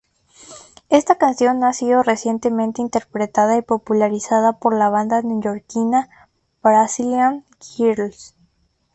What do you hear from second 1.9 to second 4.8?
recientemente interpretada y popularizada por